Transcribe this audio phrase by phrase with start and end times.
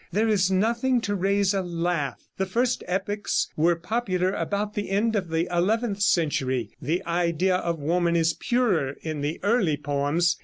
[0.11, 2.27] There is nothing to raise a laugh.
[2.37, 6.71] The first epics were popular about the end of the eleventh century.
[6.81, 10.37] The idea of woman is purer in the early poems.